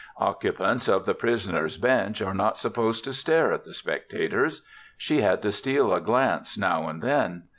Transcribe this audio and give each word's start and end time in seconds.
Occupants 0.17 0.87
of 0.87 1.05
the 1.05 1.13
prisoners' 1.13 1.77
bench 1.77 2.23
are 2.23 2.33
not 2.33 2.57
supposed 2.57 3.03
to 3.03 3.13
stare 3.13 3.53
at 3.53 3.65
the 3.65 3.73
spectators. 3.75 4.63
She 4.97 5.21
had 5.21 5.43
to 5.43 5.51
steal 5.51 5.93
a 5.93 6.01
glance 6.01 6.57
now 6.57 6.89
and 6.89 7.03
then. 7.03 7.43